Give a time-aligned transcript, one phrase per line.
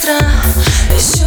[0.00, 1.19] entrar.